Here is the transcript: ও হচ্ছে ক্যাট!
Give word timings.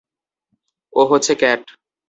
ও 0.93 1.01
হচ্ছে 1.11 1.33
ক্যাট! 1.41 1.61